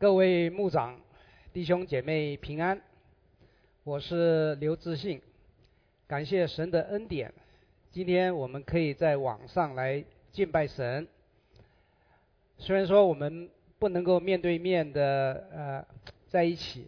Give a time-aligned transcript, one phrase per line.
[0.00, 0.96] 各位牧长、
[1.52, 2.80] 弟兄姐妹平安，
[3.82, 5.20] 我是刘志信，
[6.06, 7.34] 感谢神的恩典，
[7.90, 11.08] 今天我们可以在网上来敬拜神。
[12.58, 13.50] 虽然说我们
[13.80, 15.84] 不能够面对面的呃
[16.28, 16.86] 在一起，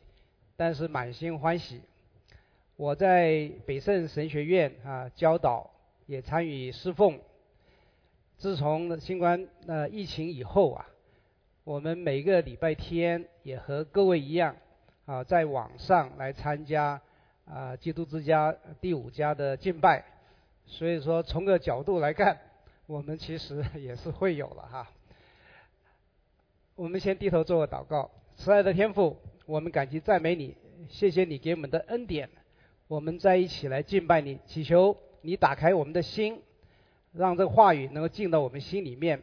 [0.57, 1.81] 但是满心欢喜。
[2.77, 5.69] 我在北圣神学院啊教导，
[6.07, 7.19] 也参与侍奉。
[8.39, 10.87] 自从新冠呃疫情以后啊。
[11.71, 14.57] 我们每个礼拜天也和各位一样
[15.07, 17.00] 啊，在网上来参加
[17.45, 20.04] 啊基督之家第五家的敬拜，
[20.67, 22.36] 所以说从个角度来看，
[22.89, 24.90] 我们其实也是会有了哈。
[26.75, 30.57] 我们先低头做个祷告，慈爱的天父，我们感激赞美你，
[30.89, 32.28] 谢谢你给我们的恩典，
[32.89, 36.42] 我们在一起来敬拜你，祈求你打开我们的心，
[37.12, 39.23] 让这个话语能够进到我们心里面。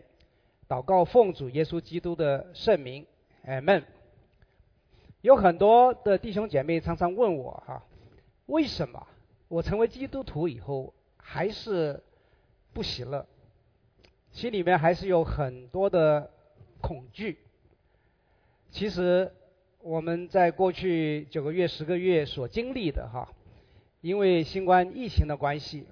[0.67, 3.05] 祷告奉主耶稣基督的圣名，
[3.45, 3.85] 阿门。
[5.21, 7.83] 有很多的弟兄姐妹常常问我哈，
[8.47, 9.07] 为什么
[9.47, 12.03] 我成为基督徒以后还是
[12.73, 13.25] 不喜乐？
[14.31, 16.29] 心里面还是有很多的
[16.81, 17.39] 恐惧。
[18.69, 19.31] 其实
[19.79, 23.29] 我们在过去九个月、十个月所经历的哈，
[24.01, 25.87] 因为新冠疫情的关系，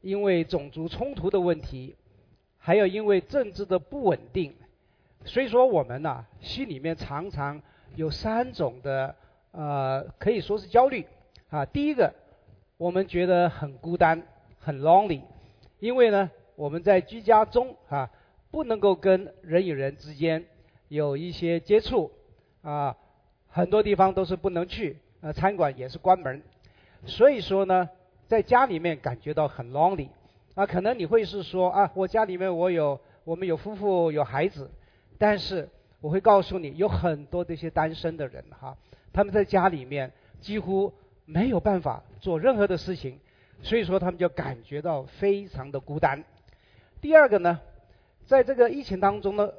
[0.00, 1.96] 因为种族冲突的问题。
[2.62, 4.54] 还有因为政治的不稳定，
[5.24, 7.60] 所以说我们呢心里面常常
[7.96, 9.14] 有三种的
[9.52, 11.06] 呃可以说是焦虑
[11.48, 11.64] 啊。
[11.64, 12.12] 第一个，
[12.76, 14.22] 我们觉得很孤单，
[14.58, 15.22] 很 lonely，
[15.78, 18.10] 因为呢我们在居家中啊
[18.50, 20.44] 不能够跟人与人之间
[20.88, 22.12] 有一些接触
[22.60, 22.94] 啊，
[23.48, 26.42] 很多地方都是不能去，呃餐馆也是关门，
[27.06, 27.88] 所以说呢
[28.28, 30.08] 在家里面感觉到很 lonely。
[30.60, 34.70] 啊，可能你会是说啊，我家里面我有，我们有夫妇有孩子，
[35.16, 35.66] 但是
[36.02, 38.76] 我会告诉你，有很多这些单身的人哈，
[39.10, 40.92] 他们在家里面几乎
[41.24, 43.18] 没有办法做任何的事情，
[43.62, 46.22] 所以说他们就感觉到非常的孤单。
[47.00, 47.58] 第二个呢，
[48.26, 49.50] 在这个疫情当中呢，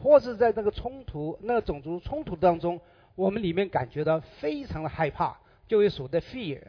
[0.00, 2.80] 或是在那个冲突、那个种族冲突当中，
[3.16, 5.36] 我们里面感觉到非常的害怕，
[5.66, 6.60] 就会所谓的 fear，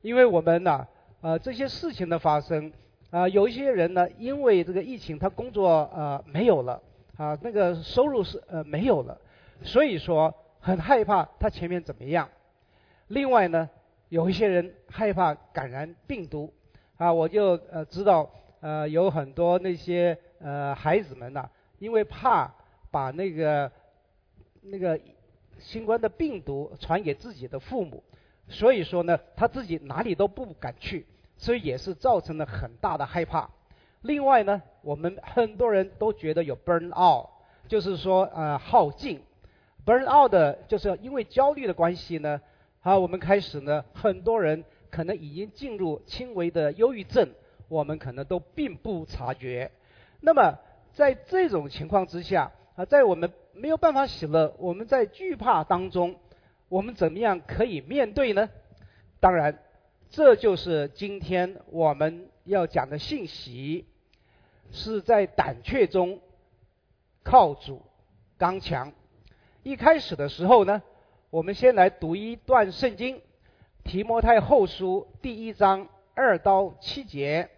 [0.00, 0.84] 因为我们呢。
[1.22, 2.72] 呃，这些事情的发生，
[3.10, 6.82] 啊，有一些人呢，因为这个疫情，他工作呃没有了，
[7.16, 9.16] 啊，那个收入是呃没有了，
[9.62, 12.28] 所以说很害怕他前面怎么样。
[13.06, 13.70] 另外呢，
[14.08, 16.52] 有一些人害怕感染病毒，
[16.96, 18.28] 啊，我就呃知道
[18.58, 22.52] 呃有很多那些呃孩子们呐，因为怕
[22.90, 23.70] 把那个
[24.60, 24.98] 那个
[25.60, 28.02] 新冠的病毒传给自己的父母，
[28.48, 31.06] 所以说呢，他自己哪里都不敢去。
[31.38, 33.50] 所以也是造成了很大的害怕。
[34.02, 37.30] 另外呢，我们很多人都觉得有 burn out，
[37.66, 39.20] 就是说呃耗尽。
[39.84, 42.40] burn out 的就是因为焦虑的关系呢，
[42.82, 47.28] 啊，我们开始呢，很多人可能已经进入轻微的忧郁症，
[47.66, 49.72] 我们可能都并不察觉。
[50.20, 50.56] 那么
[50.92, 56.14] 在这种情况之下啊，在我们没有办法喜乐，我们在惧怕当中，
[56.72, 58.48] 我们怎么样可以面对呢？
[59.20, 59.62] 当然。
[60.08, 63.86] 这就是今天我们要讲的信息，
[64.70, 66.20] 是在胆怯中
[67.22, 67.80] 靠主
[68.36, 68.92] 刚强。
[69.62, 70.82] 一开始的时候呢，
[71.30, 73.16] 我们先来读一段圣经，
[73.84, 77.48] 《提摩太后书》第一章二到七节，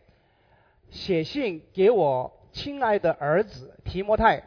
[0.91, 4.45] 写信给我亲爱的儿子提摩太，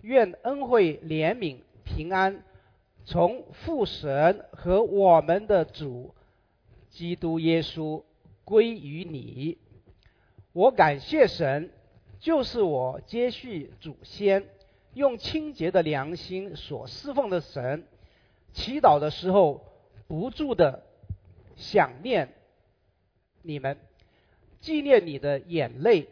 [0.00, 2.42] 愿恩惠、怜悯、平安
[3.04, 6.14] 从父神和我们的主。
[6.90, 8.04] 基督耶稣
[8.44, 9.58] 归于你，
[10.52, 11.72] 我感谢神，
[12.20, 14.48] 就是我接续祖先，
[14.92, 17.84] 用清洁的良心所侍奉的神。
[18.52, 19.64] 祈祷的时候
[20.06, 20.84] 不住的
[21.56, 22.32] 想念
[23.42, 23.76] 你们，
[24.60, 26.06] 纪念你的眼泪，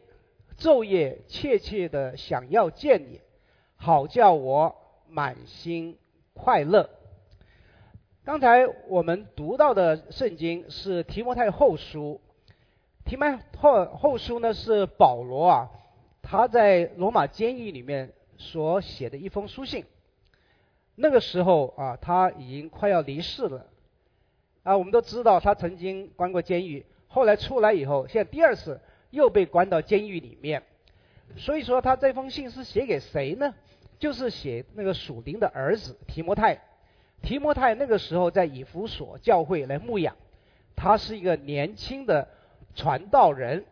[0.59, 3.21] 昼夜切切的想要见你，
[3.77, 4.75] 好叫我
[5.09, 5.97] 满心
[6.35, 6.89] 快乐。
[8.25, 12.21] 刚才我们读到的圣经是提摩太后书，
[13.05, 15.71] 提摩太后书呢是保罗啊，
[16.23, 19.85] 他在罗马监狱里面所写的一封书信。
[20.95, 23.67] 那个时候啊，他已经快要离世了。
[24.63, 28.81] 啊，我们都知道他曾经关过监狱，后来出来以后，现在第二次
[29.11, 30.63] 又被关到监狱里面。
[31.37, 33.55] 所以说，他这封信是写给谁呢？
[34.03, 36.61] 就是写那个属灵的儿子提摩太。
[37.23, 40.17] 提摩太那个时候在以弗所教会来牧养，
[40.75, 42.27] 他是一个年轻的
[42.75, 43.65] 传道人。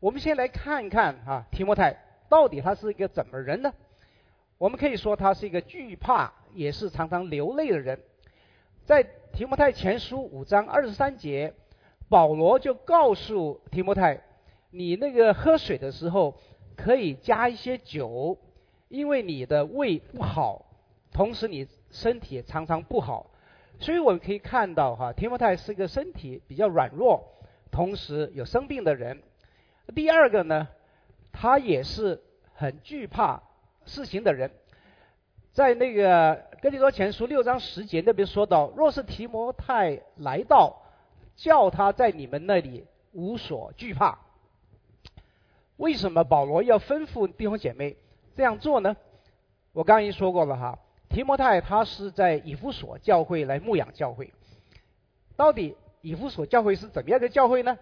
[0.00, 1.96] 我们先来看一看啊，提摩太
[2.28, 3.72] 到底他是一个怎么人呢？
[4.58, 8.00] 我们可以说他是一个惧怕，也是常常流泪的人。
[8.84, 9.00] 在
[9.32, 11.54] 提摩太前书五章二十三节，
[12.08, 14.20] 保罗就告诉提摩太
[14.72, 16.36] ：“你那个喝水的时候
[16.74, 18.36] 可以加一些酒，
[18.92, 20.64] 因为你的胃不好，
[21.10, 23.30] 同时你身体常常不好。”
[23.80, 27.24] 所以我们可以看到，哈，提摩太是一个身体比较软弱，
[27.72, 29.20] 同时有生病的人。
[29.94, 30.68] 第二个呢，
[31.32, 32.22] 他也是
[32.52, 33.42] 很惧怕。
[33.84, 34.48] 事情的人，
[35.50, 40.82] 在那个哥林多前书六章十节那边说到：若是提摩太来到，
[41.34, 44.20] 叫他在你们那里无所惧怕。
[45.78, 47.96] 为什么保罗要吩咐弟兄姐妹
[48.34, 48.96] 这样做呢？
[49.72, 54.32] 我刚已经说过了哈，提摩太他是在以弗所教会来牧养教会。
[55.36, 57.78] 到底以弗所教会是怎么样的教会呢？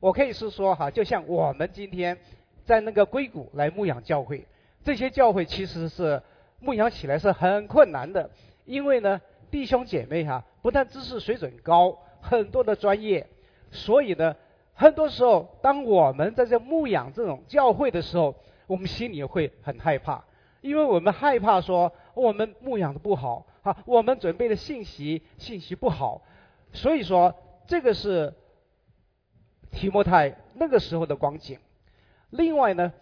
[0.00, 2.18] 我可以是说哈，就像我们今天
[2.64, 4.46] 在那个硅谷来牧养教会。
[4.84, 6.22] 这些教会其实是
[6.60, 8.30] 牧养起来是很困难的，
[8.64, 13.26] 因为呢，弟兄姐妹哈，不但知识水准高，很多的专业，
[13.70, 14.34] 所以呢，
[14.74, 18.34] 很多时候当我们在这牧养这种教会的时候，
[18.68, 20.24] 我们心里会很害怕，
[20.60, 26.22] 因为我们害怕说我们牧养的不好啊，我们准备的信息信息不好，
[26.72, 27.34] 所以说
[27.66, 28.32] 这个是
[29.72, 31.58] 提摩太那个时候的光景。
[32.30, 32.92] 另外呢。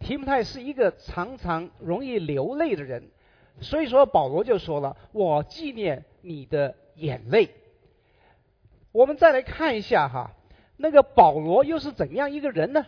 [0.00, 3.10] 提摩太是一个常常容易流泪的人，
[3.60, 7.48] 所以说保罗就说了：“我纪念你的眼泪。”
[8.92, 10.32] 我们再来看一下哈，
[10.76, 12.84] 那个保罗又是怎样一个人呢？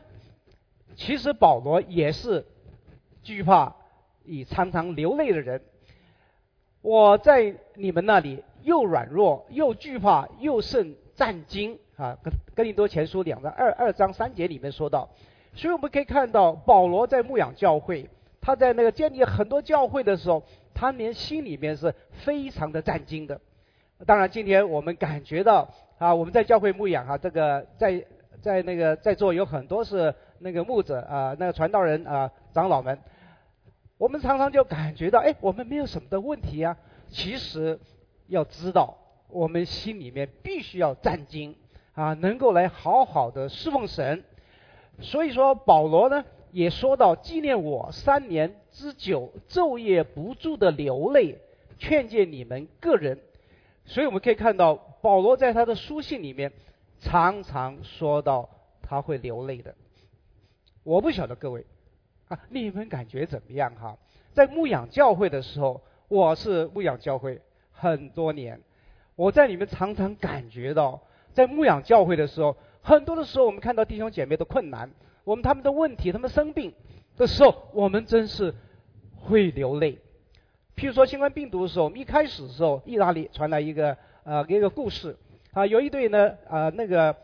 [0.97, 2.45] 其实保罗也是
[3.23, 3.77] 惧怕、
[4.25, 5.63] 以常常流泪的人。
[6.81, 12.17] 我在你们那里又软弱又惧怕又甚战惊啊！
[12.23, 15.09] 跟跟林多前书两章二二章三节里面说到。
[15.55, 18.09] 所以我们可以看到，保罗在牧养教会，
[18.41, 20.43] 他在那个建立很多教会的时候，
[20.75, 23.41] 他连心里面是非常的战惊的。
[24.05, 28.05] 当然，今天我们感觉到啊，我们在教会牧养啊，这个在
[28.43, 32.99] 在那个在座有很多是那个牧者啊，那个传道人啊，长老们，
[33.99, 36.77] 我们常常就感觉到，哎，我们没有什么的问题啊。
[37.09, 37.79] 其实
[38.27, 38.97] 要知道，
[39.29, 41.55] 我们心里面必须要战惊
[41.95, 44.25] 啊，能够来好好的侍奉神。
[45.01, 51.39] 所以说，保罗呢也说到纪念我三年之久，昼夜不住的流泪，
[51.79, 53.19] 劝诫你们个人。
[53.85, 56.53] 所以我们可以看到，保罗在他的书信里面
[56.99, 58.49] 常常说到
[58.83, 59.75] 他会流泪的。
[60.87, 61.67] 我不晓得各位
[62.29, 63.99] 啊，你们感觉怎么样哈？
[64.33, 67.43] 在牧养教会的时候，我是牧养教会
[67.73, 68.61] 很多年，
[69.17, 71.03] 我在里面常常感觉到，
[71.33, 72.57] 在牧养教会的时候。
[72.83, 74.89] 很多的时候，我们看到弟兄姐妹的困难，
[75.25, 76.73] 我们他们的问题，他们生病
[77.17, 78.55] 的时候，我们真是
[79.17, 79.99] 会流泪。
[80.77, 85.17] 譬如说新冠病毒的时候，我们一开始的时候，意大利传来一个呃一个故事
[85.53, 87.17] 啊，有一对呢啊那个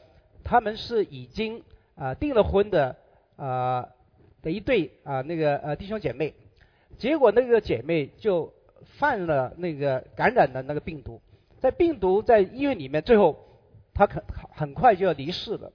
[0.42, 1.62] 他们是已经
[1.94, 2.96] 啊订了婚的
[3.36, 3.88] 啊
[4.42, 6.34] 的一对啊那个呃弟兄姐妹，
[6.98, 8.52] 结果那个姐妹就
[8.98, 11.20] 犯了那个感染的那个病毒，
[11.58, 13.48] 在病毒在医院里面最后。
[13.94, 14.24] 他很
[14.54, 15.70] 很快就要离世了，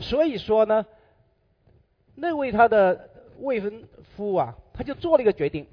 [0.00, 0.84] 所以说呢，
[2.16, 3.08] 那位他的
[3.38, 3.84] 未婚
[4.16, 5.64] 夫啊，他就做了一个决定，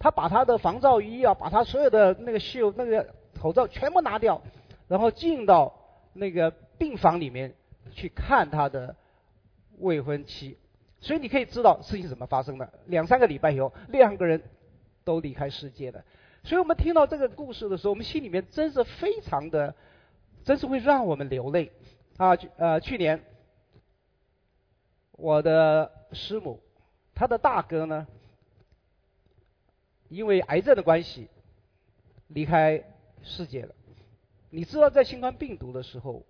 [0.00, 4.42] 他把他的防罩衣啊，把他所有的那个袖、那个口罩全部拿掉，
[4.88, 5.72] 然后进到
[6.12, 7.54] 那个病房里面
[7.92, 8.96] 去看他的
[9.78, 10.58] 未婚妻。
[11.00, 12.72] 所以你可以知道事情怎么发生的。
[12.86, 14.42] 两三个礼拜以后，两个人
[15.04, 16.04] 都离开世界了。
[16.44, 19.74] 所以我们听到这个故事的时候，我们心里面真是非常的。
[20.44, 21.70] 真是会让我们流泪
[22.16, 22.30] 啊！
[22.56, 23.22] 呃，去年
[25.10, 26.58] 我的师母，
[27.14, 28.06] 她的大哥呢，
[30.08, 31.28] 因为癌症的关系
[32.28, 32.82] 离开
[33.22, 33.74] 世界了。
[34.48, 36.24] 你知道，在新冠病毒的时候，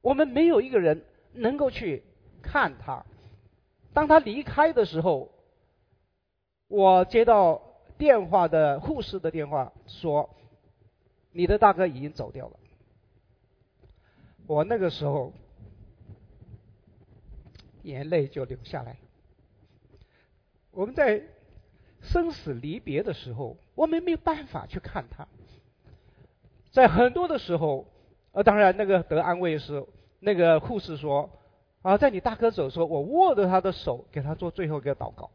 [0.00, 2.02] 我们没有一个人能够去
[2.42, 3.04] 看他。
[3.96, 5.30] 当他离开的时候，
[6.68, 7.62] 我接到
[7.96, 10.28] 电话的护士的电话说
[11.32, 12.58] ：“你的大哥已经走掉了。”
[14.46, 15.32] 我那个时候
[17.84, 18.98] 眼泪就流下来了。
[20.72, 21.22] 我们在
[22.02, 25.26] 生死离别的时候，我们没有办法去看他。
[26.70, 27.86] 在很多的时候，
[28.32, 29.86] 呃，当然那个得安慰是
[30.20, 31.30] 那个护士说
[31.86, 35.30] 啊，在你大哥走的时候，我握着他的手，给他做最后一个祷告。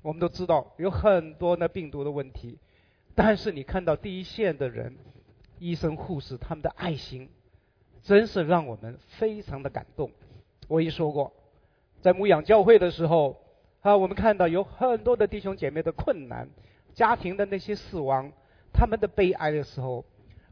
[0.00, 2.60] 我们都知道有很多的病毒的问题，
[3.16, 4.94] 但是你看到第一线的人，
[5.58, 7.28] 医生护士他们的爱心。
[8.04, 10.12] 真是让我们非常的感动。
[10.68, 11.32] 我已说过，
[12.00, 13.36] 在牧养教会的时候，
[13.80, 16.48] 啊，我们看到有很多的弟兄姐妹的困难，
[16.94, 18.30] 家庭的那些死亡，
[18.72, 20.04] 他们的悲哀的时候，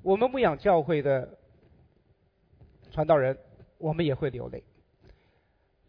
[0.02, 1.38] 我们牧养教会的
[2.90, 3.38] 传道人，
[3.78, 4.64] 我们也会流泪。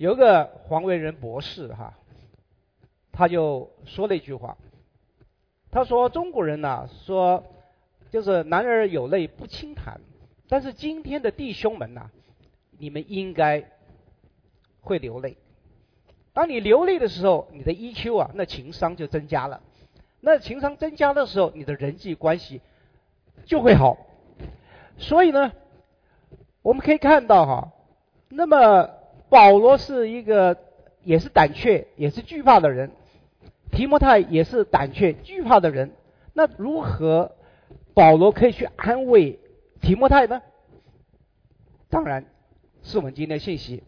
[0.01, 1.93] 有个黄维仁博士哈，
[3.11, 4.57] 他就说了一句话，
[5.69, 7.43] 他说中国人呐，说
[8.09, 10.01] 就是男儿有泪不轻弹，
[10.49, 12.09] 但是今天的弟兄们呐，
[12.79, 13.63] 你们应该
[14.79, 15.37] 会流泪。
[16.33, 19.61] 当你流泪的时候，你的 EQ 啊，那情商就增加了。
[20.19, 22.59] 那情商增加的时候，你的人际关系
[23.45, 23.97] 就会好。
[24.97, 25.51] 所以呢，
[26.63, 27.71] 我们可以看到哈，
[28.29, 28.89] 那么
[29.31, 30.57] 保罗是一个
[31.03, 32.91] 也是胆怯、也是惧怕的人，
[33.71, 35.91] 提摩太也是胆怯、惧怕的人。
[36.33, 37.33] 那如何
[37.93, 39.39] 保罗可以去安慰
[39.81, 40.41] 提摩太呢？
[41.89, 42.25] 当然
[42.83, 43.83] 是我们今天信息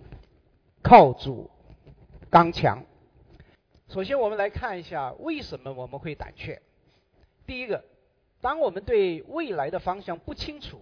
[0.82, 1.52] 靠主。
[2.30, 2.86] 刚强。
[3.90, 6.62] 首先，我们来看一下为什么我们会胆怯。
[7.46, 7.84] 第一个，
[8.40, 10.80] 当我们对未来的方向不清楚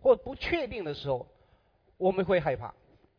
[0.00, 1.28] 或不确定的时候，
[1.98, 2.74] 我们会害怕。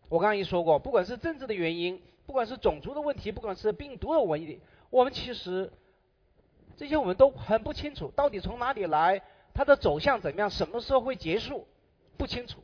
[0.09, 4.59] 我刚刚已说过，不管是政治的原因，不管是种族的问题，不管是病毒的问题，
[4.89, 5.71] 我们其实
[6.75, 9.21] 这些我们都很不清楚，到底从哪里来，
[9.53, 11.67] 它的走向怎么样，什么时候会结束，
[12.17, 12.59] 不清楚。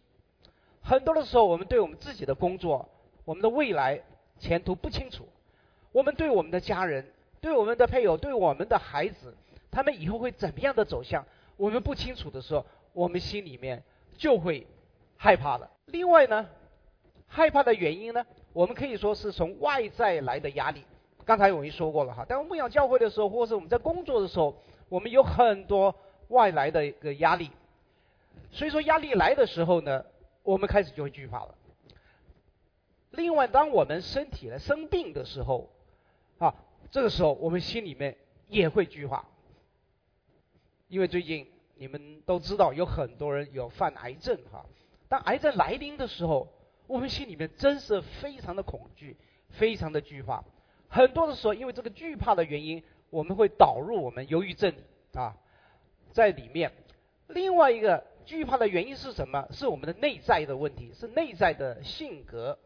[0.81, 2.89] 很多的时候，我们对我们自己的工作，
[3.25, 4.01] 我们的未来。
[4.39, 5.25] 前途不清楚，
[5.93, 9.33] 我们对我们的家人、对我们的配偶、对我们的孩子，
[9.71, 13.83] 他们以后会怎么样的走向，我们不清楚的时候，我们心里面
[14.17, 14.67] 就会
[15.15, 15.69] 害怕了。
[15.85, 16.49] 另外呢，
[17.35, 18.23] 害怕的原因呢，
[18.53, 20.83] 我们可以说是从外在来的压力。
[21.25, 24.55] 刚才我已经说过了哈，当我们牧养教会的时候，或是我们在工作的时候，
[24.87, 25.95] 我们有很多
[26.27, 27.49] 外来的一个压力。
[28.51, 30.05] 所以说压力来的时候呢，
[30.43, 31.55] 我们开始就会惧怕了。
[33.09, 35.71] 另外，当我们身体呢生病的时候，
[36.37, 36.53] 啊，
[36.91, 38.15] 这个时候我们心里面
[38.47, 39.25] 也会惧怕，
[40.87, 44.63] 因为最近你们都知道有很多人有犯癌症哈。
[45.09, 46.47] 当癌症来临的时候，
[46.93, 49.17] 我们心里面真是非常的恐惧，
[49.49, 50.43] 非常的惧怕。
[50.87, 54.71] 很多的时候，因为这个惧怕的原因，我们会导入我们忧郁症
[55.15, 55.35] 啊
[56.11, 56.71] 在里面。
[57.29, 59.47] 另外一个惧怕的原因是什么？
[59.49, 62.59] 是我们的内在的问题，是内在的性格。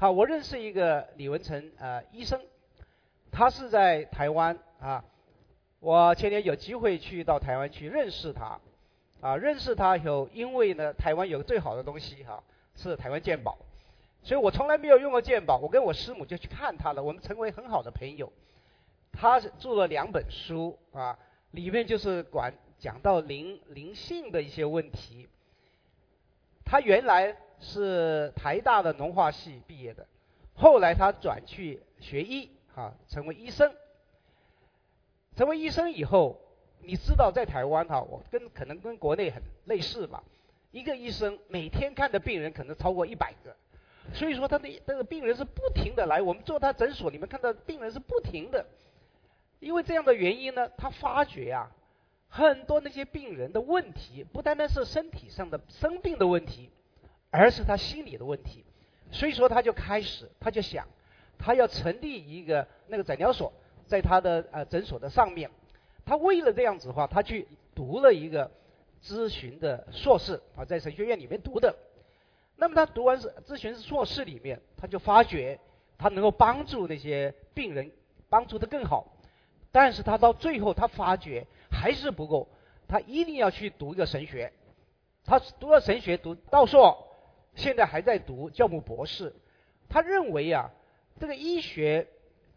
[0.00, 2.40] 好，我认识一个李文成呃医生，
[3.30, 5.04] 他是在台湾啊。
[5.78, 8.58] 我前年有机会去到台湾去认识他，
[9.20, 12.42] 啊，认识他以后，因为呢，台湾有个最好的东西哈，
[12.74, 13.56] 是台湾健保，
[14.28, 15.56] 所以我从来没有用过鉴宝。
[15.56, 18.30] 我跟我师母就去看他了，我们成为很好的朋友。
[19.10, 21.18] 他做了两本书啊，
[21.52, 25.26] 里面就是管讲到灵灵性的一些问题。
[26.64, 27.34] 他原来。
[27.60, 30.06] 是台大的农化系毕业的，
[30.54, 33.74] 后来他转去学医，哈，成为医生。
[35.34, 36.40] 成为医生以后，
[36.82, 40.22] 你知道在台湾哈，我跟可能跟国内很类似吧，
[40.70, 43.56] 一个医生每天看的病人可能超过一百个，
[44.12, 48.66] 所以说他的这个病人是不停的来，我们做他诊所里面看到病人是不停的，
[49.60, 51.70] 因为这样的原因呢，他发觉呀，
[52.28, 56.70] 很多那些病人的问题不单单是身体上的生病的问题。
[57.30, 58.64] 而是他心理的问题，
[59.10, 60.88] 所以说他就开始，他就想，
[61.36, 63.52] 他要成立一个那个诊疗所，
[63.86, 65.50] 在他的呃诊所的上面。
[66.06, 68.50] 他为了这样子的话，他去读了一个
[69.02, 71.76] 咨询的硕士啊，在神学院里面读的。
[72.60, 75.58] 那么他读完是咨询硕士里面，他就发觉
[75.96, 77.90] 他能够帮助那些病人，
[78.28, 79.16] 帮助的更好。
[79.70, 82.48] 但是他到最后他发觉还是不够，
[82.88, 84.52] 他一定要去读一个神学。
[85.24, 87.06] 他读了神学，读道硕。
[87.54, 89.32] 现在还在读教牧博士，
[89.88, 90.70] 他认为啊，
[91.20, 92.06] 这个医学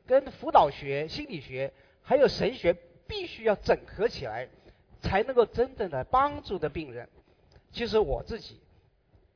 [0.08, 2.75] 跟辅导学、心理学还有神学
[3.08, 4.48] 必须要整合起来，
[5.01, 7.08] 才能够真正的帮助的病人。
[7.72, 8.60] 其实我自己，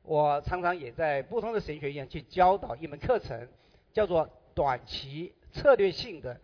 [0.06, 3.48] 我常常也在不同的神学院去教导一门课程，
[3.92, 6.40] 叫做短期策略性的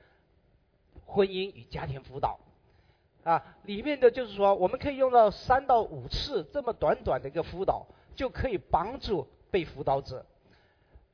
[1.07, 2.39] 婚姻与家庭辅导。
[3.25, 7.87] 啊，里面的就是说，我们可以用到三到五次这么短短的一个辅导。
[8.15, 10.27] 就可以帮助被辅导者。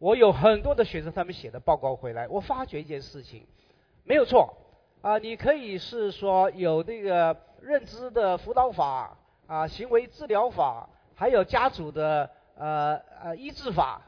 [0.01, 3.47] 我有很多的学生，他们写的报告回来，我发觉一件事情，
[4.03, 4.53] 没有错
[5.01, 12.29] 啊，你可以是说有那个认知的辅导法啊，行为治疗法，还有家族的
[12.59, 14.03] 呃呃医治法，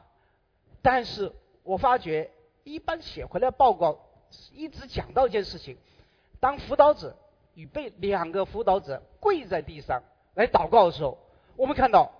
[0.82, 2.30] 但是我发觉
[2.64, 3.98] 一般写回来报告
[4.52, 5.78] 一直讲到一件事情，
[6.40, 7.16] 当辅导者
[7.54, 10.02] 与被两个辅导者跪在地上
[10.34, 11.16] 来祷告的时候，
[11.56, 12.12] 我们看到。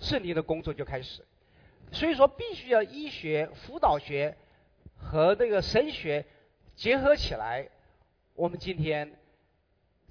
[0.00, 1.24] 胜利的工作就开始，
[1.92, 4.36] 所以说必须要医学、辅导学
[4.98, 6.26] 和这个神学
[6.74, 7.68] 结合起来，
[8.34, 9.16] 我们今天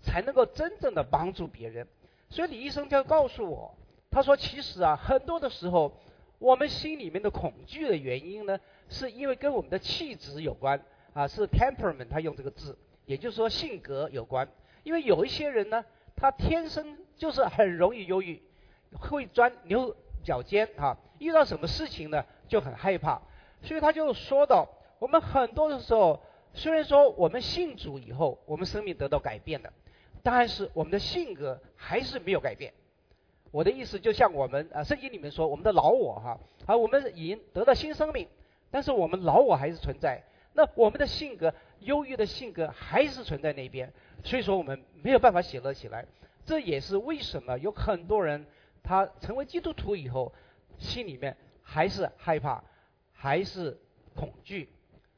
[0.01, 1.85] 才能够真正的帮助别人。
[2.29, 3.75] 所以李医生就告诉我，
[4.13, 5.91] 他说其实啊，很多的时候
[6.37, 10.79] 我们心里面的恐惧的原因呢，是因为跟我们的气质有关
[11.13, 14.47] 啊，是 temperament，他用这个字，也就是说性格有关。
[14.83, 15.83] 因为有一些人呢，
[16.15, 18.41] 他天生就是很容易忧郁，
[18.99, 23.21] 会钻牛角尖啊，遇到什么事情呢就很害怕。
[23.61, 24.67] 所以他就说到，
[24.99, 26.21] 我们很多的时候，
[26.53, 29.71] 虽然说我们信主以后，我们生命得到改变的，
[30.21, 32.73] 但是我们的性格还是没有改变。
[33.53, 38.27] 我的意思就像我们啊，圣经里面说，我们的老我哈，啊，我们已经得到新生命，
[38.71, 40.23] 但是我们老我还是存在。
[40.53, 43.93] 那我们的性格，忧郁的性格还是存在那边，
[44.23, 46.03] 所以说我们没有办法喜乐起来。
[46.43, 48.45] 这也是为什么有很多人
[48.81, 50.33] 他成为基督徒以后，
[50.79, 52.63] 心里面还是害怕。
[53.15, 53.79] 还是
[54.15, 54.67] 恐惧。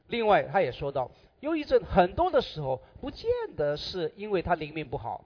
[0.06, 5.24] 另外，他也说到，忧郁症很多的时候不见得是因为他灵命不好，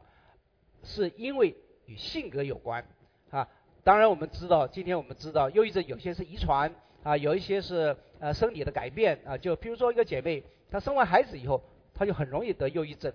[0.82, 2.82] 是因为与性格有关
[3.30, 3.48] 啊。
[3.82, 6.72] 当然，我们知道，今天我们知道，忧郁症有些是遗传
[7.02, 9.38] 啊，有一些是呃生理的改变啊。
[9.38, 11.62] 就比如说一个姐妹，她生完孩子以后，
[11.94, 13.12] 她就很容易得忧郁症。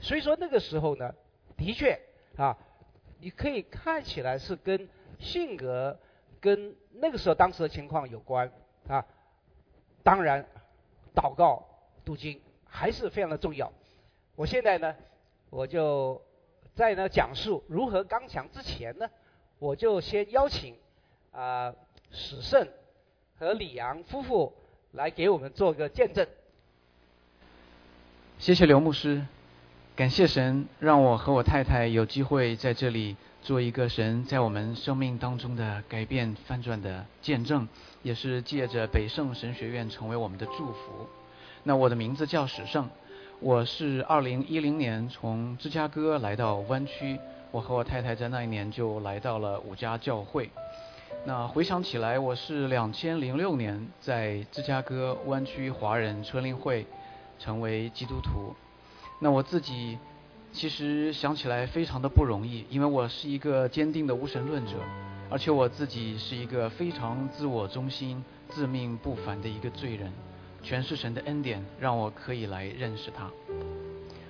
[0.00, 1.12] 所以说那个时候呢，
[1.56, 1.98] 的确
[2.36, 2.56] 啊，
[3.20, 5.98] 你可以看起来是跟性格
[6.40, 8.50] 跟那个时候当时的情况有关。
[8.88, 9.04] 啊，
[10.04, 10.46] 当然，
[11.12, 11.66] 祷告、
[12.04, 13.72] 读经还是非常的重要。
[14.36, 14.94] 我现在呢，
[15.50, 16.22] 我就
[16.76, 19.10] 在呢讲述如何刚强之前呢，
[19.58, 20.74] 我就先邀请
[21.32, 21.74] 啊
[22.10, 22.68] 史胜
[23.38, 24.52] 和李阳夫妇
[24.92, 26.26] 来给我们做个见证。
[28.38, 29.26] 谢谢刘牧师，
[29.94, 33.16] 感谢神让我和我太太有机会在这里。
[33.42, 37.68] 做一个神在我们生命当中的改变翻转的见证，
[38.02, 41.08] 也是借着北圣神学院成为我们的祝福。
[41.62, 42.90] 那我的名字叫史胜，
[43.38, 47.20] 我是二零一零年从芝加哥来到湾区，
[47.56, 50.50] 我和我太太在那一年就来到了五家教会。
[51.24, 56.86] 那回想起来，我是两千零六年在芝加哥湾区华人春令会
[57.38, 58.54] 成为基督徒。
[59.22, 59.96] 那我自己。
[60.52, 64.72] 其实想起来非常的不容易，因为我是一个坚定的无神论者，
[65.30, 70.12] 而且我自己是一个非常自我中心、自命不凡的一个罪人。
[70.62, 73.30] 全是神的恩典，让我可以来认识他。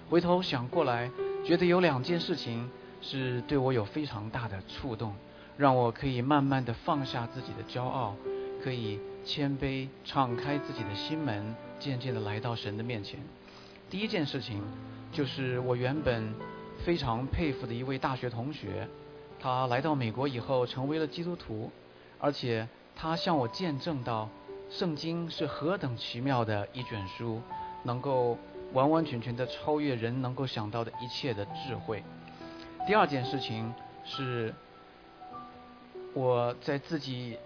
[0.08, 1.08] 回头想过来，
[1.44, 2.68] 觉得有两件事情
[3.00, 5.14] 是对我有非常大的触动，
[5.56, 8.14] 让我可以慢慢的放下自己的骄傲，
[8.62, 13.20] 可以谦卑敞开自己的心门，渐渐的来到神的面前。
[13.90, 14.62] 第一件事情。
[15.12, 16.34] 就是我原本
[16.84, 18.86] 非常佩服的一位大学同学，
[19.38, 21.70] 他来到美国以后成为了基督徒，
[22.18, 24.28] 而且他向我见证到，
[24.68, 27.40] 圣经是何等奇妙的一卷书，
[27.84, 28.36] 能够
[28.74, 32.02] 完完全全的超越人能够想到的一切的智慧。
[32.86, 34.54] 第二件事情是，
[36.14, 37.36] 我在自己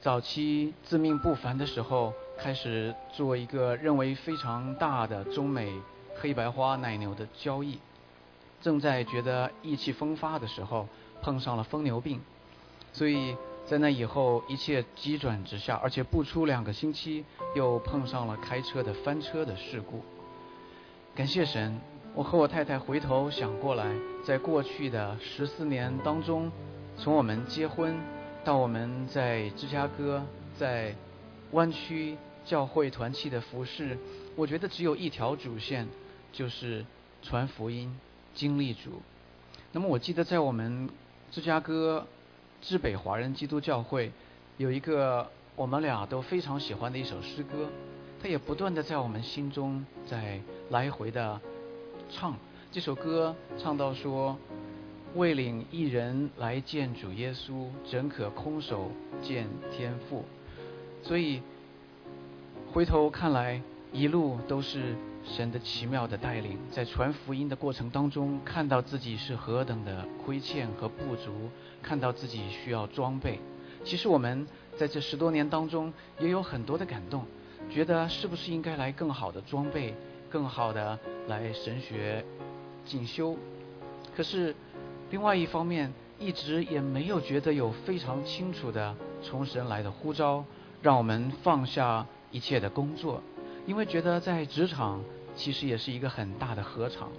[0.00, 5.72] 早期自命不凡的时候，开始做一个认为非常大的中美。
[6.20, 7.78] 黑白花奶牛的交易，
[8.60, 10.88] 正在觉得意气风发的时候，
[11.22, 12.20] 碰上了疯牛病，
[12.92, 20.02] 所以在那以后一切急转直下，而且不出两个星期，又碰上了开车的翻车的事故。
[21.14, 21.80] 感谢神，
[22.18, 26.50] 我和我太太回头想过来，在过去的十四年当中，
[26.96, 27.96] 从我们结婚
[28.44, 30.20] 到我们在芝加哥
[30.58, 30.92] 在
[31.52, 33.96] 湾区教会团契的服饰，
[34.34, 35.86] 我觉得只有一条主线。
[36.30, 36.84] 就是
[37.22, 37.96] 传福音、
[38.34, 39.00] 经历主。
[39.72, 40.90] 那么我记得在我们
[41.30, 42.06] 芝加哥
[42.60, 44.12] 至北华人基督教会
[44.56, 45.26] 有一个
[45.56, 47.68] 我们俩都非常喜欢的一首诗歌，
[48.22, 51.40] 它也不断的在我们心中在来回的
[52.10, 52.36] 唱。
[52.70, 54.36] 这首歌唱到说
[55.16, 58.90] ：“为领一人来见主耶稣，怎可空手
[59.22, 60.24] 见天父？”
[61.02, 61.42] 所以
[62.72, 63.60] 回头看来，
[63.92, 64.94] 一路都是。
[65.24, 71.50] 神的奇妙的带领，在传福音的过程当中，看到自己是何等的亏欠和不足，
[71.82, 73.38] 看到自己需要装备。
[73.84, 74.46] 其实我们
[74.78, 77.26] 在这十多年当中也有很多的感动，
[77.68, 79.94] 觉得是不是应该来更好的装备，
[80.30, 82.24] 更好的来神学
[82.84, 83.36] 进修。
[84.16, 84.54] 可是
[85.10, 90.44] 另外一方面，一直也没有觉得有非常清楚的从神来的呼召，
[90.82, 93.22] 让我们放下一切的工作，
[93.66, 95.02] 因为觉得在职场。
[95.34, 97.10] 其实也是一个很大的合场。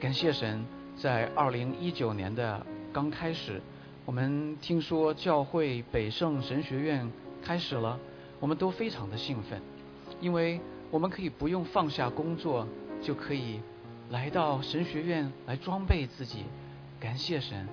[0.00, 0.64] 感谢神，
[0.96, 3.62] 在二零一九年的刚开始，
[4.04, 7.08] 我们听说教会北圣神学院
[7.40, 7.96] 开始了，
[8.40, 9.62] 我们都非常的兴奋，
[10.20, 12.66] 因为我们可以不用放下工作，
[13.02, 13.60] 就可以
[14.10, 16.44] 来到神学院来装备自己。
[16.98, 17.68] 感谢神。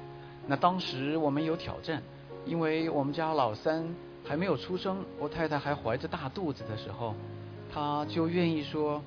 [0.48, 2.04] 那当时我们有挑战，
[2.46, 3.84] 因为我们家老三
[4.24, 7.16] 还没有出生，我太太还怀着大肚子的时候，
[7.74, 9.02] 她就愿意说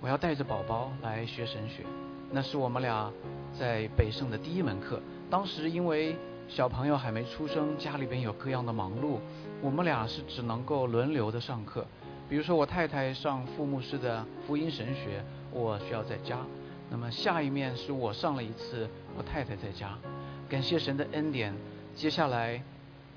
[0.00, 1.84] 我要带着宝宝来学神学。
[2.30, 3.10] 那是我们俩
[3.58, 5.00] 在北圣的第一门课。
[5.30, 6.16] 当时因为
[6.48, 9.18] 小朋友还没出生，家里边有各样的忙碌，
[9.62, 11.86] 我们俩是只能够轮流的上课。
[12.28, 16.38] 比如说我太太上副牧师的福音神学，我需要在家。
[16.90, 19.96] 那么下一面是我上了一次，我太太在家。
[20.48, 21.54] 感谢神的恩典，
[21.94, 22.62] 接下来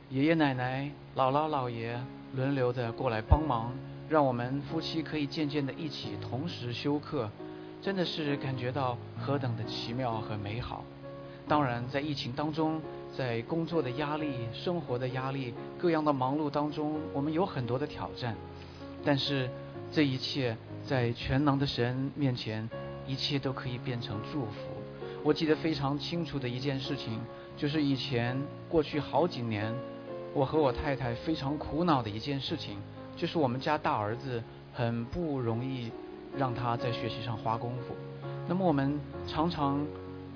[0.10, 2.00] 爷爷奶奶、姥姥姥爷
[2.36, 3.74] 轮流的过来帮忙，
[4.10, 7.30] 让我们夫妻可以渐渐的一起同时休课。
[7.82, 10.84] 真的是感觉到何等的奇妙和美好。
[11.48, 12.82] 当然，在疫情当中，
[13.15, 18.36] 在工作的压力、生活的压力、各样的忙碌当中，我们有很多的挑战。
[19.03, 19.49] 但是，
[19.91, 20.55] 这一切
[20.86, 22.69] 在全能的神面前，
[23.05, 24.53] 一切都可以变成祝福。
[25.23, 27.19] 我记得非常清楚的一件事情，
[27.55, 29.73] 就是以前过去好几年，
[30.33, 32.77] 我和我太太非常苦恼的一件事情，
[33.15, 35.91] 就是我们家大儿子很不容易。
[36.36, 37.95] 让他在学习上花功夫。
[38.47, 39.83] 那么我们常常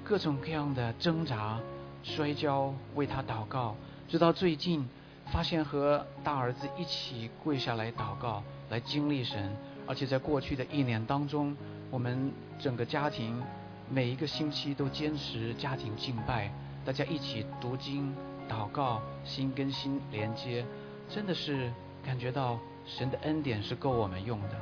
[0.04, 1.60] 各种各样的挣扎、
[2.02, 3.76] 摔跤，为他祷告。
[4.08, 4.88] 直到最近，
[5.32, 9.50] 发现和大儿子一起跪下来祷告，来经历神。
[9.88, 11.56] 而且在过去的一年当中，
[11.90, 13.42] 我们整个家庭
[13.90, 16.52] 每一个星期都坚持家庭敬拜，
[16.86, 18.14] 大家一起读经、
[18.50, 20.66] 祷告，心跟心连接，
[21.10, 21.72] 真的是
[22.06, 24.56] 感觉到神的恩典是够我们用的。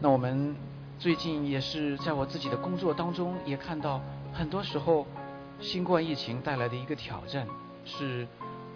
[0.00, 0.54] 那我们
[0.98, 4.00] 最近也是在我自己的工作当中，也看到
[4.32, 5.06] 很多时候，
[5.60, 7.46] 新冠疫情带来的一个挑战
[7.84, 8.26] 是，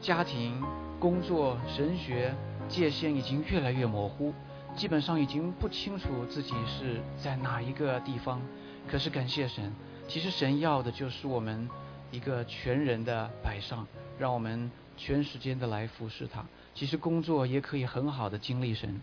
[0.01, 0.63] 家庭、
[0.99, 2.35] 工作、神学
[2.69, 4.33] 界限已经越来越模糊，
[4.77, 8.41] 基本上已经不清楚自己是在哪一个地方。
[8.89, 9.73] 可是感谢神，
[10.07, 11.69] 其实神要的就是我们
[12.11, 13.87] 一个全人的摆上，
[14.19, 16.45] 让我们全时间的来服侍他。
[16.75, 19.01] 其实工作也可以很好的经历神。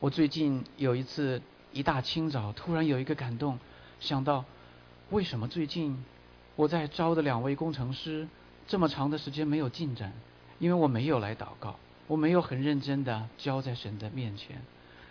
[0.00, 1.40] 我最近有一次。
[1.72, 3.56] 一大清早，突然有一个感动，
[4.00, 4.44] 想到
[5.10, 6.04] 为什么最近
[6.56, 8.26] 我在招的两位工程师
[8.66, 10.12] 这么长的时间没有进展？
[10.60, 11.74] 因为我没有来祷告，
[12.06, 14.62] 我没有很认真的交在神的面前。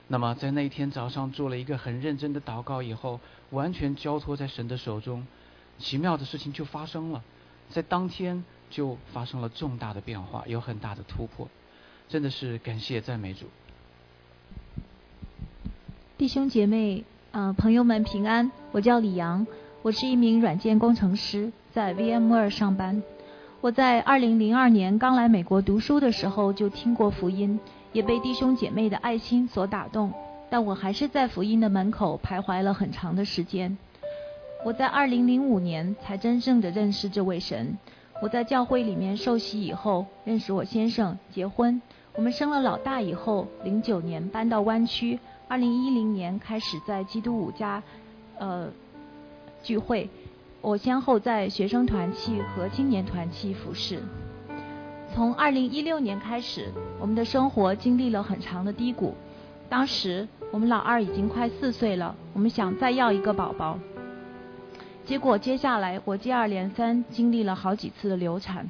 [0.08, 5.28] 那么在那一天早上做了一个很认真的祷告以后，完全交托在神的手中，
[5.78, 7.24] 奇妙的事情就发生了，
[7.70, 11.48] 在当天就发生了重大的变化，有很大的突破，
[12.08, 13.48] 真的是感谢赞美主。
[16.18, 18.52] 弟兄姐妹，呃，朋友们平安。
[18.72, 19.48] 我叫李阳，
[19.82, 23.02] 我是一名软件工程师，在 VMware 上班。
[23.62, 27.60] 我在2002年刚来美国读书的时候就听过福音，
[27.92, 30.14] 也被弟兄姐妹的爱心所打动。
[30.50, 33.78] 但我还是在福音的门口徘徊了很长的时间。
[34.64, 37.78] 我在2005年才真正的认识这位神。
[38.22, 41.82] 我在教会里面受洗以后，认识我先生，结婚。
[42.16, 45.20] 我们生了老大以后，09年搬到湾区。
[45.50, 47.84] 二零一零年开始在基督五家，
[48.38, 48.70] 呃，
[49.62, 50.10] 聚会。
[50.62, 54.00] 我先后在学生团契和青年团契服侍。
[55.14, 59.16] 从二零一六年开始，我们的生活经历了很长的低谷。
[59.70, 63.80] 当时我们老二已经快四岁了，我们想再要一个宝宝。
[65.06, 68.68] 结果接下来我接二连三经历了好几次的流产。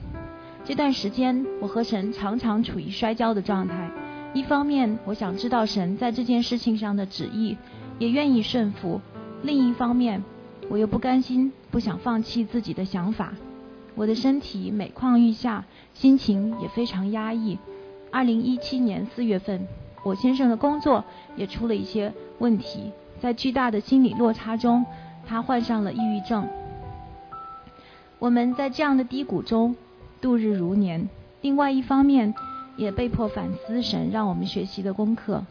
[0.63, 3.89] 这段时间，我和神常常处于摔跤的状态。
[4.33, 7.57] 一方面，我想知道神在这件事情上的旨意，
[7.97, 9.01] 也愿意顺服；
[9.41, 10.23] 另一方面，
[10.69, 13.33] 我又不甘心，不想放弃自己的想法。
[13.95, 17.57] 我的身体每况愈下，心情也非常压抑。
[18.11, 19.67] 二零一七年四月份，
[20.03, 21.03] 我先生的工作
[21.35, 24.85] 也出了一些问题，在巨大的心理落差中，
[25.25, 26.47] 他患上了抑郁症。
[28.19, 29.75] 我们在这样的低谷中
[30.21, 31.09] 度日如年。
[31.41, 32.33] 另外一方面，
[32.77, 35.43] 也被迫反思神让我们学习的功课。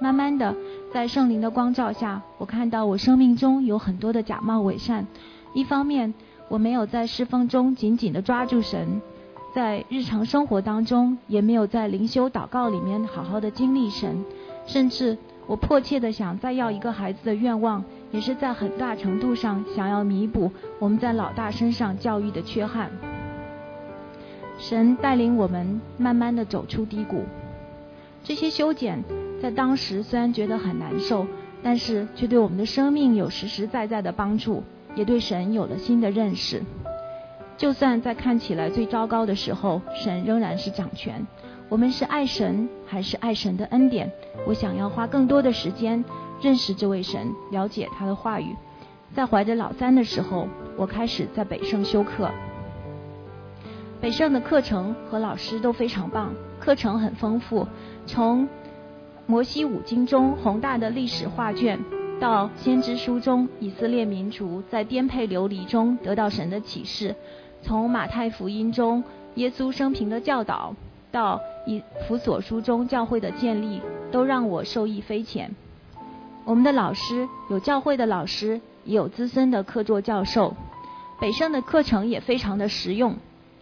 [0.00, 0.54] 慢慢的，
[0.92, 5.06] 在圣灵的光照下，我看到我生命中有很多的假冒伪善。
[5.52, 6.14] 一方面，
[6.48, 9.00] 我没有在侍奉中紧紧的抓住神，
[9.54, 14.24] 在日常生活当中也没有在灵修祷告里面好好的经历神。
[14.64, 22.90] 甚至我迫切的想再要一个孩子的愿望，也是在很大程度上想要弥补我们在老大身上教育的缺憾。
[24.58, 27.24] 神带领我们慢慢的走出低谷，
[28.24, 29.04] 这些修剪
[29.46, 31.24] 在当时虽然觉得很难受，
[31.62, 34.60] 但是却对我们的生命有实实在在的帮助，
[34.96, 36.60] 也对神有了新的认识。
[37.56, 41.24] 就算在看起来最糟糕的时候，神仍然是掌权。
[41.68, 44.10] 我们是爱神还是爱神的恩典？
[44.48, 46.04] 我想要花更多的时间
[46.42, 48.52] 认识这位神，了解他的话语。
[49.14, 52.28] 在怀着老三的时候，我开始在北圣修课。
[54.00, 57.64] 北圣的课程和老师都非常棒，课程很丰富，
[58.06, 58.48] 从
[59.26, 61.78] 摩西五经中宏大的历史画卷，
[62.20, 67.14] 到先知书中以色列民族在颠沛流离中得到神的启示，
[67.60, 69.02] 从马太福音中
[69.34, 70.74] 耶稣生平的教导，
[71.10, 75.54] 到以弗所书中教会的建立，都让我受益匪浅。
[76.44, 78.60] 我们的老师有教会的老师。
[78.86, 80.54] 也有资深的客座教授，
[81.20, 83.16] 北圣的课程也非常的实用。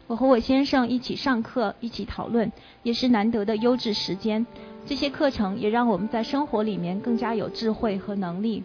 [0.06, 4.44] 我和我先生一起上课，一起讨论，也是难得的优质时间。
[4.86, 8.64] 这些课程也让我们在生活里面更加有智慧和能力。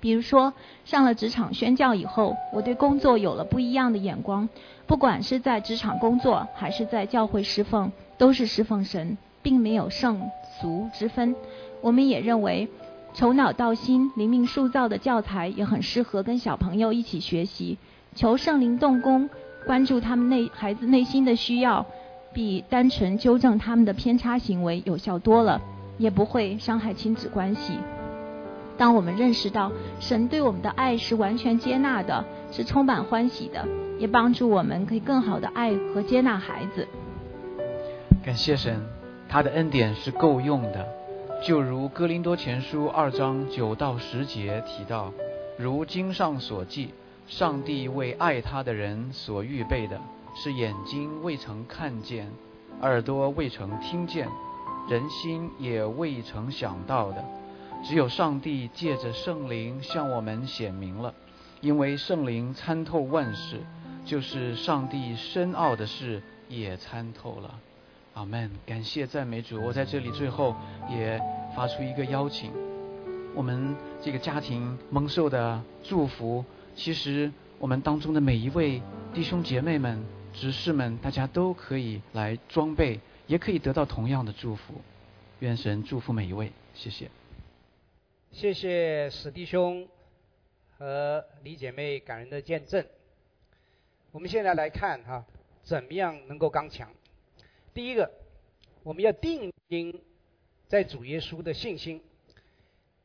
[0.00, 0.52] 比如说，
[0.84, 4.48] 上了职场宣教以后，我对工作有了不一样的眼光。
[4.86, 11.34] 不管是在职场工作，还是在教会侍奉，都是侍奉神，并没有圣俗之分。
[11.80, 12.68] 我们也认为。
[13.16, 17.78] 从脑到心灵命塑造的教材也很适合跟小朋友一起学习。
[18.16, 19.30] 求圣灵动工，
[19.66, 21.86] 关注他们内孩子内心的需要，
[22.34, 25.60] 比单纯纠正他们的偏差行为有效多了，
[25.96, 27.78] 也不会伤害亲子关系。
[28.76, 29.70] 当我们认识到
[30.00, 33.64] 神对我们的爱是完全接纳的，是充满欢喜的，
[34.00, 36.88] 也帮助我们可以更好的爱和接纳孩子。
[38.24, 38.80] 感谢神，
[39.28, 40.84] 他的恩典是够用的。
[41.40, 45.12] 就如哥林多前书二章九到十节提到，
[45.56, 46.88] 如经上所记，
[47.28, 50.00] 上帝为爱他的人所预备的，
[50.34, 52.30] 是眼睛未曾看见，
[52.80, 54.28] 耳朵未曾听见，
[54.88, 57.24] 人心也未曾想到的，
[57.84, 61.14] 只有上帝借着圣灵向我们显明了。
[61.60, 63.60] 因为圣灵参透万事，
[64.04, 67.58] 就是上帝深奥的事也参透了。
[68.12, 69.60] 阿门，感谢赞美主。
[69.62, 70.54] 我在这里最后
[70.90, 71.18] 也
[71.56, 72.50] 发出一个邀请，
[73.34, 76.44] 我们这个家庭蒙受的祝福，
[76.76, 78.82] 其实我们当中的每一位
[79.14, 84.74] 弟兄姐妹们、执事们，大家都可以来装备，也可以得到同样的祝福。
[85.38, 87.08] 愿神祝福每一位，谢谢。
[88.32, 89.88] 谢谢史弟兄
[90.76, 92.84] 和李姐妹感人的见证。
[94.10, 95.24] 我们现在来看哈，
[95.62, 96.90] 怎么样能够刚强。
[97.72, 98.10] 第一个，
[98.82, 100.02] 我们要定睛
[100.66, 102.02] 在主耶稣的信心。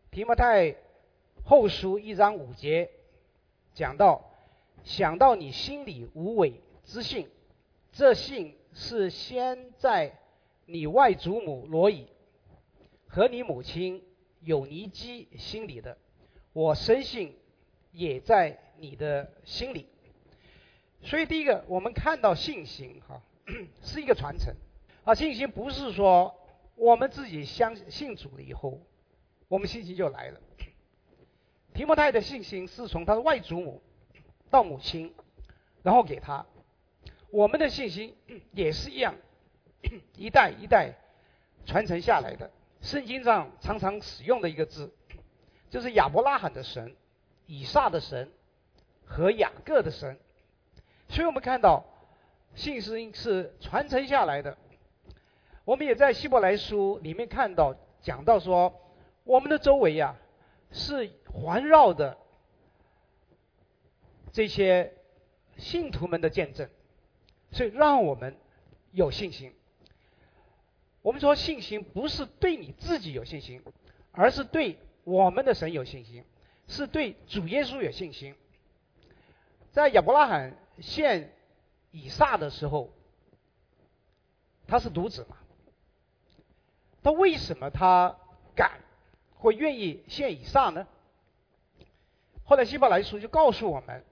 [0.10, 0.76] 提摩太
[1.44, 2.89] 后书一章五节
[3.76, 4.32] 讲到，
[4.84, 6.54] 想到你心里无伪
[6.89, 7.30] 之信，
[7.91, 10.17] 这信是先在
[10.65, 12.08] 你外祖母罗伊
[13.08, 14.04] 和你母亲
[14.41, 15.95] 有尼基心里的，
[16.52, 17.38] 我深信
[17.91, 19.86] 也在你的心里。
[21.04, 23.21] 所以第一个，我们看到信心哈。
[23.84, 24.56] 是一个传承，
[25.04, 26.36] 啊，信心不是说
[26.75, 28.82] 我们自己相信主了以后，
[29.47, 30.41] 我们信心就来了。
[31.75, 33.80] 提摩太的信心是从他的外祖母
[34.49, 35.13] 到母亲，
[35.84, 36.43] 然后给他。
[37.32, 38.15] 我们的信心
[38.52, 39.15] 也是一样，
[40.15, 40.94] 一代一代
[41.65, 42.50] 传承下来的。
[42.82, 44.94] 圣经上常常使用的一个字，
[45.70, 46.96] 就是亚伯拉罕的神、
[47.46, 48.32] 以撒的神
[49.06, 50.18] 和雅各的神。
[51.08, 51.86] 所以我们看到。
[52.56, 54.58] 信心是传承下来的。
[55.63, 58.74] 我们也在希伯来书里面看到，讲到说，
[59.24, 60.15] 我们的周围呀
[60.72, 62.18] 是环绕的
[64.32, 64.92] 这些
[65.58, 66.68] 信徒们的见证，
[67.52, 68.36] 所以让我们
[68.92, 69.54] 有信心。
[71.02, 73.62] 我们说信心不是对你自己有信心，
[74.12, 76.24] 而是对我们的神有信心，
[76.68, 78.36] 是对主耶稣有信心。
[79.72, 81.34] 在亚伯拉罕献。
[81.92, 82.92] 以撒的时候，
[84.68, 85.38] 他是独子嘛？
[87.02, 88.16] 他为什么他
[88.56, 88.80] 敢
[89.34, 90.88] 会愿意献以撒呢？
[92.44, 94.06] 后来希伯来书就告诉我们，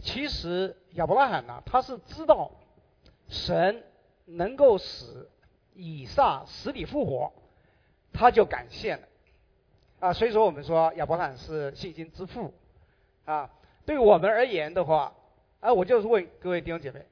[0.00, 2.52] 其实亚伯拉罕呢，他是知道
[3.30, 3.82] 神
[4.26, 5.30] 能够使
[5.74, 7.32] 以撒死里复活，
[8.12, 9.08] 他就敢献了
[10.00, 10.12] 啊。
[10.12, 12.52] 所以说，我们说亚伯拉罕是信心之父
[13.24, 13.48] 啊。
[13.86, 15.14] 对我们而言的话。
[15.60, 17.04] 啊，我就是问各位弟兄姐妹，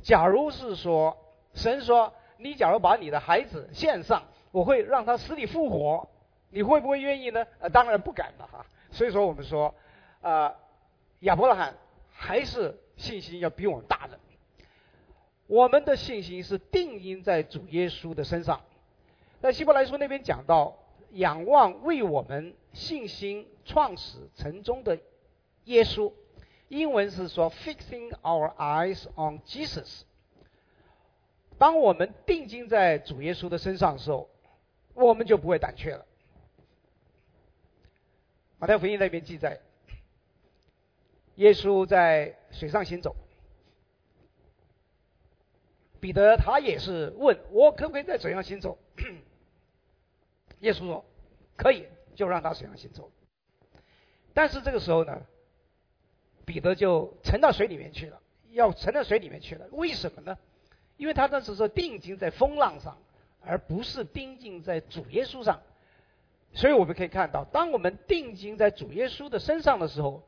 [0.00, 1.16] 假如是说
[1.54, 6.08] 神说你假如把你的孩子献上，我会让他死里复活，
[6.50, 7.44] 你会不会愿意呢？
[7.58, 8.64] 呃，当然不敢了哈。
[8.92, 9.74] 所以说我们说，
[10.20, 10.54] 啊，
[11.22, 11.74] 亚伯拉罕
[12.12, 14.16] 还是信心要比我们大的。
[15.46, 18.60] 我们的信心是定因在主耶稣的身上。
[19.40, 20.76] 在希伯来书那边讲到，
[21.12, 24.98] 仰望为我们信心创始成终的
[25.64, 26.12] 耶稣。
[26.68, 30.02] 英文是说 fixing our eyes on Jesus。
[31.58, 34.28] 当我们定睛在主耶稣的身上的时候，
[34.94, 36.04] 我们就不会胆怯了。
[38.58, 39.60] 马太福音那边记载，
[41.36, 43.14] 耶稣在水上行走，
[46.00, 48.78] 彼得他也是问我可不可以在水上行走？
[50.60, 51.04] 耶稣说
[51.56, 53.10] 可以，就让他水上行走。
[54.34, 55.22] 但是这个时候呢，
[56.44, 58.20] 彼得就沉到水里面去了，
[58.52, 59.66] 要沉到水里面去了。
[59.72, 60.38] 为什么呢？
[60.96, 62.98] 因为他当时候定睛在风浪上，
[63.40, 65.60] 而不是定睛在主耶稣上。
[66.54, 70.22] 所以我们可以看到，当我们定睛在主耶稣的身上的时候，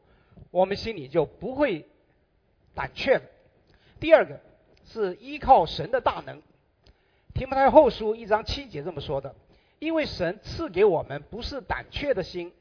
[0.51, 1.87] 我们心里就不会
[2.75, 3.23] 胆怯了。
[3.99, 4.41] 第二个
[4.89, 6.43] 是依靠神的大能。
[7.35, 9.35] 提摩太后书一章七节这么说的：
[9.79, 12.53] 因为神赐给我们不是胆怯的心，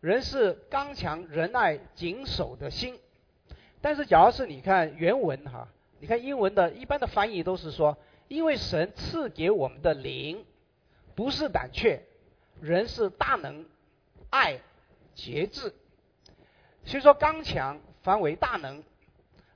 [0.00, 2.98] 人是刚强仁爱谨守的心。
[3.80, 5.68] 但是，假如是你看原文哈。
[6.00, 10.44] 你看英文的一般的翻译都是说，因为神赐给我们的灵
[11.16, 12.04] 不是胆怯，
[12.60, 13.66] 人是大能、
[14.30, 14.60] 爱、
[15.16, 15.74] 节制。
[16.84, 18.84] 所以说刚强反为大能，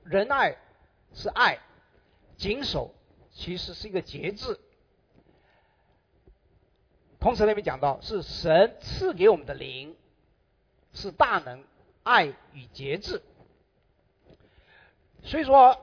[0.03, 0.57] 仁爱
[1.13, 1.59] 是爱，
[2.43, 2.93] 谨守
[3.31, 4.59] 其实是一个节制。
[7.17, 9.95] 同时那边讲到是神赐给我们的灵
[10.91, 11.63] 是大能、
[12.03, 13.21] 爱与节制。
[15.23, 15.79] 所以说。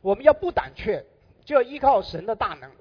[0.00, 1.04] 我们要不胆怯，
[1.44, 2.72] 就要依靠神的大能。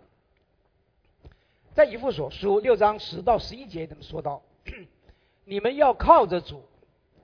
[1.75, 4.41] 在以父所书六章十到十一节怎么说到？
[5.45, 6.63] 你们要靠着主，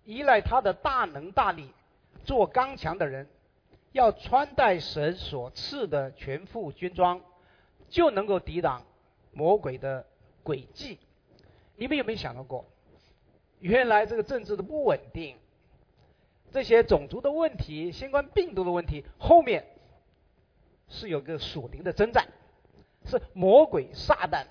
[0.06, 1.72] 依赖他的大能大力，
[2.26, 3.28] 做刚强的人，
[3.92, 7.22] 要穿戴神所赐的全副军装，
[7.90, 8.84] 就能够抵挡
[9.32, 10.06] 魔鬼的
[10.44, 11.00] 诡计。
[11.76, 12.66] 你们有没有想到过？
[13.60, 15.38] 原来这个政治的不稳定，
[16.52, 19.66] 这些种族的问题、新冠病毒的问题，后面。
[20.90, 22.26] 是有个属灵的征战，
[23.04, 24.46] 是魔鬼撒旦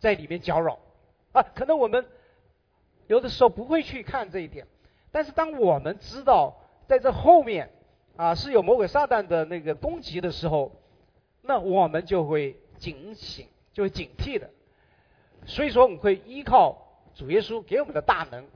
[0.00, 0.80] 在里面搅扰
[1.30, 1.44] 啊！
[1.54, 2.04] 可能我们
[3.06, 4.66] 有的时候不会去看这一点，
[5.12, 6.56] 但是当我们知道
[6.88, 7.70] 在这后面
[8.20, 10.72] 啊是有魔鬼撒旦的那个攻击的时候，
[11.40, 14.50] 那我们就会警醒，就会警惕的。
[15.46, 16.76] 所以说，我们会依靠
[17.14, 18.46] 主耶稣给我们的大能。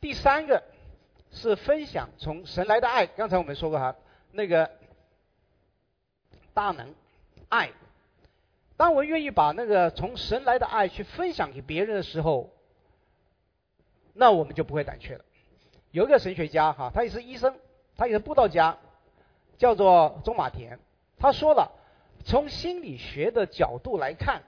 [0.00, 0.62] 第三个
[1.32, 3.96] 是分享从神来的爱，刚才我们说过哈，
[4.30, 4.70] 那个。
[6.54, 6.94] 大能，
[7.48, 7.70] 爱。
[8.76, 12.52] 当我愿意把那个从神来的爱去分享给别人的时候，
[14.12, 15.24] 那我们就不会胆怯了。
[15.90, 17.56] 有一个神学家哈，他也是医生，
[17.98, 18.78] 他也是布道家，
[19.58, 20.78] 叫做中马田。
[21.18, 21.72] 他说了，
[22.24, 24.44] 从心理学的角度来看，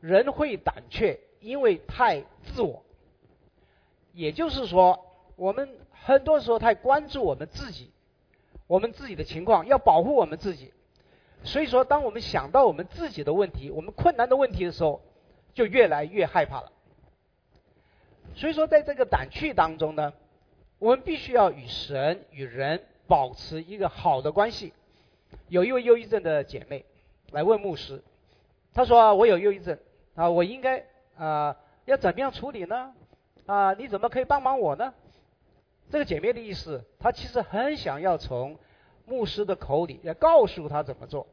[0.00, 2.84] 人会胆怯，因为太自我。
[4.12, 7.90] 也就是说，我们很多时候太关注我们自己，
[8.68, 10.72] 我们自己的情况，要保护我们自己。
[11.42, 15.02] 所以说，当我们想到我们自己的问题、我们困难的问题的时候，
[15.52, 16.70] 就越来越害怕了。
[18.36, 20.12] 所以说，在这个胆怯当中呢，
[20.82, 24.72] 我们必须要与神、与人保持一个好的关系。
[25.46, 26.84] 有一位忧郁症的姐妹
[27.30, 28.02] 来问牧师，
[28.74, 29.78] 她说：“我有忧郁症
[30.16, 30.84] 啊，我应该
[31.16, 32.92] 啊要怎么样处理呢？
[33.46, 34.92] 啊，你怎么可以帮忙我呢？”
[35.88, 38.58] 这个姐妹的意思，她其实很想要从。
[39.04, 41.26] 牧师的口里要告诉他怎么做，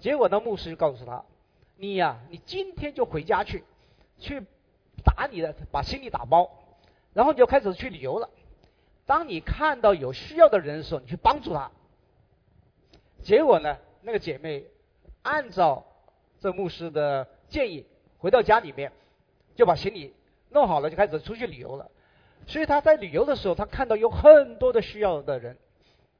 [0.00, 1.24] 结果呢，牧师就告诉他
[1.76, 3.64] ：“你呀，你今天就回家去，
[4.20, 4.40] 去
[5.04, 6.48] 打你的，把行李打包，
[7.12, 8.30] 然后你就开始去旅游了。
[9.06, 11.70] 当你看到有需要的人的时候，你去帮助他。”
[13.22, 14.64] 结果呢，那个姐妹
[15.22, 15.84] 按照
[16.40, 17.86] 这牧师的建议，
[18.18, 18.92] 回到家里面
[19.54, 20.12] 就把行李
[20.50, 21.90] 弄好了，就开始出去旅游了。
[22.46, 25.56] 所以他在旅游的时候，他看到有很多的需要的人。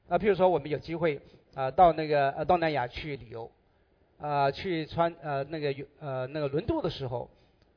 [0.07, 1.19] 啊，譬如说我们有机会
[1.55, 3.49] 啊到那个呃东南亚去旅游，
[4.19, 7.29] 啊去穿呃那个呃那个轮渡的时候，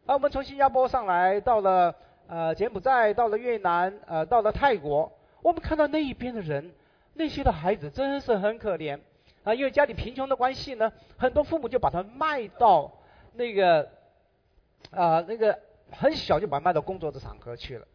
[0.07, 1.94] 啊我们从新加坡上来到了
[2.28, 5.10] 呃柬埔寨，到了越南，呃到了泰国，
[5.42, 6.72] 我们看到那一边的人，
[7.14, 9.00] 那些的孩子真是很可怜
[9.42, 12.92] 啊，因为家里贫穷的关系呢，很多父母就把他卖到
[13.33, 13.90] 那个
[14.90, 15.58] 啊那个
[15.90, 17.87] 很小就把他卖到工作的场合去了。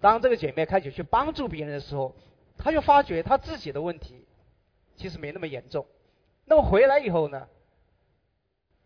[0.00, 2.14] 当这个姐妹开始去帮助别人的时候，
[2.58, 4.24] 她就发觉她自己的问题
[4.96, 5.86] 其实没那么严重，
[6.44, 7.48] 那么回来以后呢，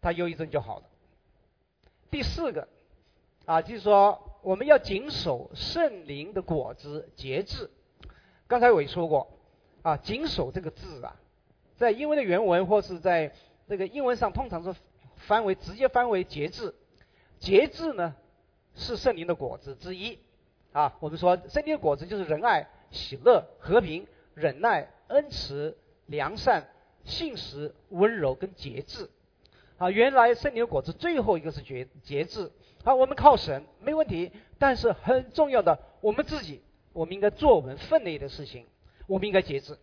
[0.01, 0.85] 他忧郁症就好了。
[2.11, 2.68] 第四个
[3.51, 7.69] 啊，就是说我们要谨守圣灵的果子，节制。
[8.47, 9.41] 刚才我也说过
[9.83, 11.17] 啊，谨守这个字啊，
[11.75, 13.35] 在英文的原文或是在
[13.67, 14.73] 那个英文上，通常是
[15.17, 16.73] 翻为直接翻为节制。
[17.41, 18.15] 节制呢
[18.77, 20.21] 是圣灵的果子之一
[20.71, 25.77] 啊，我们说圣灵的果子就是仁爱、喜乐、和平、忍耐、恩慈、
[26.07, 26.69] 良善、
[27.03, 29.11] 信实、温柔跟节制。
[29.77, 32.49] 啊，原来圣灵的果子最后一个是节节制。
[32.85, 36.62] 啊，我们靠神没问题，但是很重要的，我们自己，
[36.93, 38.66] 我们应该做我们分内的事情，
[39.07, 39.78] 我们应该节制。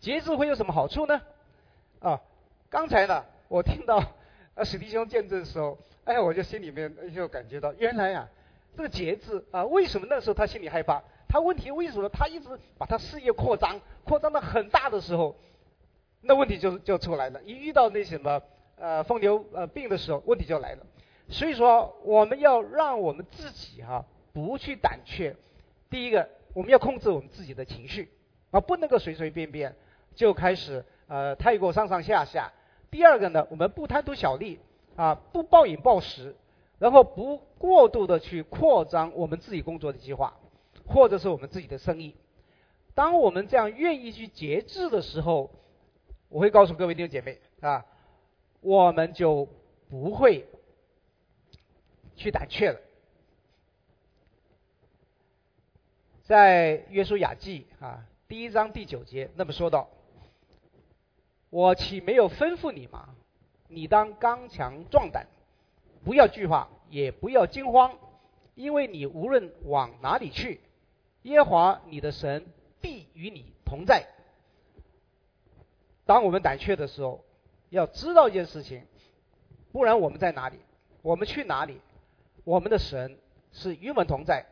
[0.00, 1.20] 节制会有什么好处呢？
[2.00, 2.20] 啊，
[2.70, 4.02] 刚才呢，我听到
[4.54, 8.28] 呃史弟兄见证的时候，哎，我就心里面就感觉到，原来啊，
[8.76, 11.02] 这个节制啊，为什么那时候他心里害怕？
[11.28, 12.48] 他问题为什么他一直
[12.78, 15.36] 把他事业扩张，扩张的很大的时候，
[16.20, 17.42] 那问题就就出来了。
[17.42, 18.40] 一遇到那什么
[18.76, 20.86] 呃疯牛呃病的时候，问题就来了。
[21.28, 25.36] 所以说，我们要让我们自己哈不去胆怯。
[25.90, 28.10] 第一个，我们要控制我们自己的情绪
[28.50, 29.74] 啊，不能够随随便便
[30.14, 32.52] 就开始呃太过上上下下。
[32.90, 34.58] 第二个呢，我们不贪图小利
[34.96, 36.34] 啊，不暴饮暴食，
[36.78, 40.34] 然后不过度的去扩张我们自己工作的计划。
[40.86, 42.14] 或者是我们自己的生意，
[42.94, 45.50] 当我们这样愿意去节制的时候，
[46.28, 47.86] 我会告诉各位弟兄姐妹啊，
[48.60, 49.48] 我们就
[49.88, 50.46] 不会
[52.16, 52.80] 去胆怯了。
[56.24, 59.90] 在约书亚记啊第一章第九节那么说道
[61.50, 63.14] ：“我岂没有吩咐你吗？
[63.68, 65.26] 你当刚强壮胆，
[66.04, 67.98] 不要惧怕，也不要惊慌，
[68.54, 70.60] 因为你无论往哪里去。”
[71.24, 72.44] 耶华你的神
[72.82, 74.06] 必与你同在。
[76.04, 77.24] 当我们胆怯的时候，
[77.70, 78.86] 要知道一件事情，
[79.72, 80.58] 不然我们在哪里？
[81.00, 81.80] 我们去哪里？
[82.44, 83.18] 我们的神
[83.52, 84.46] 是与我们同在。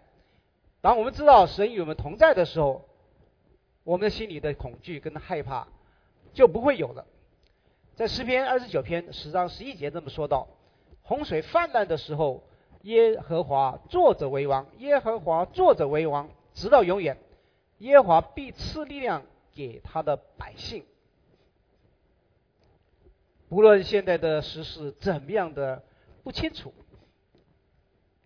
[0.80, 2.84] 当我们知道神与我们同在的时候，
[3.84, 5.68] 我们心里的恐惧跟害怕
[6.32, 7.07] 就不会有了。
[7.95, 10.49] 在诗篇二十九篇十章十一节这么说道：
[11.03, 12.43] 洪水泛滥的时候，
[12.82, 16.28] 耶和华坐着为王，耶和华坐着为王。
[16.55, 17.16] 直到永远，
[17.78, 19.22] 耶和华必赐力量
[19.55, 20.84] 给他的百姓。
[23.49, 25.82] 不论现在的时事怎么样的
[26.22, 26.74] 不清楚，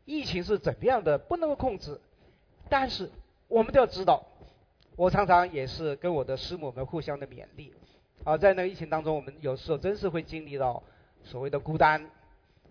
[0.07, 2.01] 疫情是怎么样的不能够控制，
[2.71, 3.11] 但是
[3.49, 4.25] 我们都要知道，
[4.97, 7.75] 我常常也是跟我的师母们互相的勉励。
[8.25, 10.83] 啊，在那个疫情当中，我们有时候真是会经历到
[11.23, 12.11] 所谓的孤单，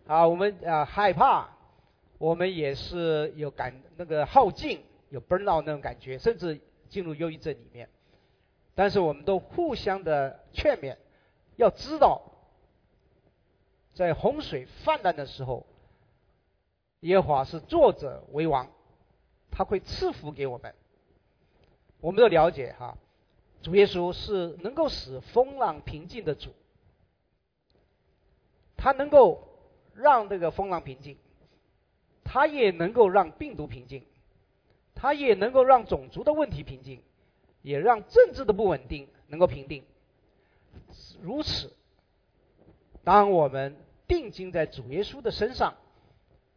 [0.08, 1.48] 啊，我们啊害怕，
[2.18, 4.82] 我们也是有感那个耗尽。
[5.10, 6.60] 有 burn out 那种感觉，甚至
[6.90, 7.88] 进入忧郁症里面。
[8.74, 10.98] 但是我们都互相的劝勉，
[11.56, 12.22] 要知道，
[13.94, 15.66] 在洪水泛滥的时候，
[17.02, 18.72] 耶和华是作者为王，
[19.52, 20.74] 他会赐福给我们。
[22.02, 22.98] 我们都了解哈，
[23.62, 26.52] 主耶稣是能够使风浪平静的主，
[28.78, 29.48] 他能够
[29.94, 31.18] 让这个风浪平静，
[32.24, 34.04] 他也能够让病毒平静。
[34.98, 37.02] 他也能够让种族的问题平静，
[37.62, 39.84] 也让政治的不稳定能够平定。
[41.22, 41.74] 如此，
[43.04, 43.76] 当我们
[44.08, 45.76] 定睛在主耶稣的身上，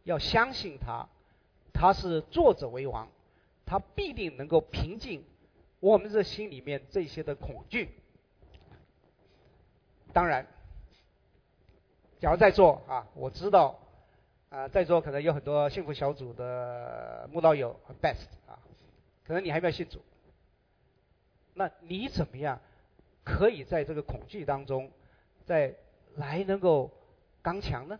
[0.03, 1.07] 要相信他，
[1.73, 3.07] 他是作者为王，
[3.65, 5.23] 他必定能够平静
[5.79, 7.89] 我们这心里面这些的恐惧。
[10.13, 10.45] 当然，
[12.19, 13.79] 假如在座啊，我知道。
[14.49, 18.57] 啊，在座可能有很多幸福小组的慕道友，best 啊，
[19.23, 20.01] 可能你还没有信主，
[21.53, 22.59] 那你怎么样
[23.23, 24.89] 可以在这个恐惧当中，
[25.45, 25.75] 在
[26.15, 26.89] 来能够
[27.43, 27.99] 刚强呢？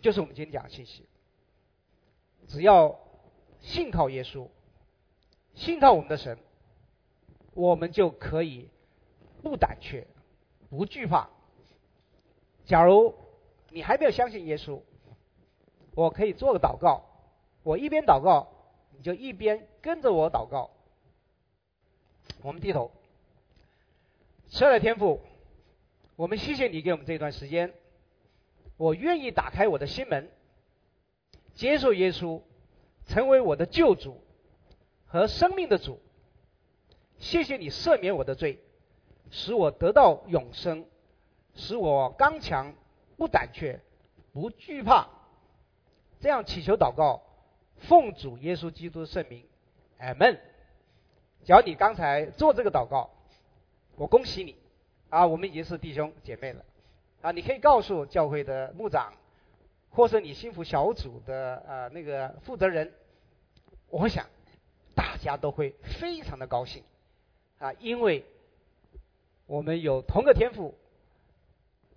[0.00, 1.06] 就是我们今天讲的信息，
[2.52, 3.00] 只要
[3.60, 4.46] 信靠耶稣，
[5.54, 6.36] 信靠我们的神，
[7.54, 8.68] 我们就可以
[9.42, 10.06] 不胆怯，
[10.68, 11.30] 不惧怕。
[12.66, 13.14] 假如
[13.70, 14.82] 你还没有相信耶稣，
[15.94, 17.06] 我可以做个祷告，
[17.62, 18.46] 我一边祷告，
[18.98, 20.68] 你就一边跟着我祷告。
[22.42, 22.92] 我们低头，
[24.48, 25.22] 亲爱的天父，
[26.16, 27.72] 我们谢谢你给我们这段时间，
[28.76, 30.30] 我愿意打开我的心门，
[31.54, 32.40] 接受耶稣，
[33.06, 34.20] 成为我的救主
[35.06, 36.00] 和生命的主。
[37.18, 38.58] 谢谢你赦免我的罪，
[39.30, 40.84] 使我得到永生，
[41.54, 42.74] 使我刚强，
[43.16, 43.80] 不胆怯，
[44.32, 45.08] 不惧怕。
[46.20, 47.22] 这样祈求祷告，
[47.76, 49.44] 奉主耶稣基督的圣名，
[49.98, 50.40] 阿门。
[51.44, 53.10] 只要你刚才做这个祷告，
[53.96, 54.56] 我恭喜你，
[55.10, 56.64] 啊，我们已经是弟兄姐妹了，
[57.20, 59.12] 啊，你可以告诉教会的牧长，
[59.92, 62.92] 或者你幸福小组的啊那个负责人，
[63.88, 64.26] 我想
[64.94, 66.82] 大家都会非常的高兴，
[67.58, 68.24] 啊，因为
[69.46, 70.74] 我们有同个天赋，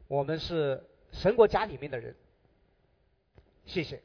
[0.07, 2.15] 我们是神国家里面的人，
[3.65, 4.01] 谢谢。